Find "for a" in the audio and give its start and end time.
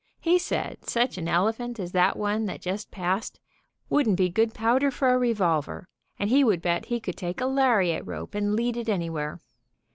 4.89-5.17